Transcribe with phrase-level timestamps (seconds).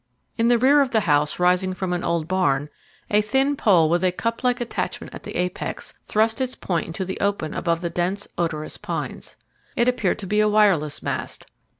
[0.35, 2.69] In the rear of the house, rising from an old barn,
[3.11, 7.05] a thin pole with a cup like attachment at the apex, thrust its point into
[7.05, 9.37] the open above the dense, odorous pines.
[9.75, 11.45] It appeared to be a wireless mast.